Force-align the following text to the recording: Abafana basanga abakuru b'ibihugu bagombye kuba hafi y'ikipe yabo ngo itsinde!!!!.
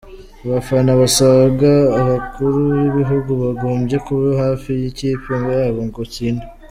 Abafana 0.45 0.91
basanga 1.01 1.69
abakuru 2.01 2.59
b'ibihugu 2.79 3.31
bagombye 3.43 3.97
kuba 4.07 4.27
hafi 4.43 4.69
y'ikipe 4.81 5.33
yabo 5.51 5.81
ngo 5.87 5.99
itsinde!!!!. 6.07 6.45